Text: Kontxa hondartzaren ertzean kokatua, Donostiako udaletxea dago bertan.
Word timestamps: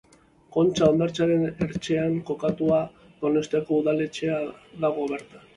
Kontxa 0.55 0.87
hondartzaren 0.93 1.43
ertzean 1.65 2.17
kokatua, 2.31 2.81
Donostiako 3.21 3.81
udaletxea 3.85 4.43
dago 4.89 5.07
bertan. 5.15 5.49